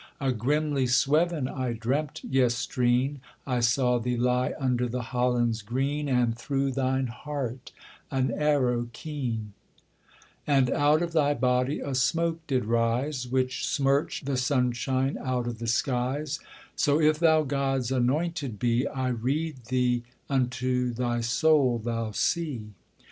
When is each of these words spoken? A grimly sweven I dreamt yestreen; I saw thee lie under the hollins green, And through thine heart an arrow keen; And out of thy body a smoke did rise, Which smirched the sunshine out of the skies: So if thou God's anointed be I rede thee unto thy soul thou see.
A 0.19 0.31
grimly 0.31 0.87
sweven 0.87 1.47
I 1.47 1.73
dreamt 1.73 2.23
yestreen; 2.23 3.19
I 3.45 3.59
saw 3.59 3.99
thee 3.99 4.17
lie 4.17 4.55
under 4.57 4.87
the 4.89 5.03
hollins 5.13 5.61
green, 5.61 6.09
And 6.09 6.35
through 6.35 6.71
thine 6.71 7.05
heart 7.05 7.71
an 8.09 8.31
arrow 8.31 8.89
keen; 8.93 9.53
And 10.47 10.71
out 10.71 11.03
of 11.03 11.13
thy 11.13 11.35
body 11.35 11.81
a 11.81 11.93
smoke 11.93 12.39
did 12.47 12.65
rise, 12.65 13.27
Which 13.27 13.67
smirched 13.67 14.25
the 14.25 14.37
sunshine 14.37 15.19
out 15.23 15.45
of 15.45 15.59
the 15.59 15.67
skies: 15.67 16.39
So 16.75 16.99
if 16.99 17.19
thou 17.19 17.43
God's 17.43 17.91
anointed 17.91 18.57
be 18.57 18.87
I 18.87 19.09
rede 19.09 19.65
thee 19.65 20.01
unto 20.27 20.93
thy 20.95 21.21
soul 21.21 21.77
thou 21.77 22.09
see. 22.09 22.71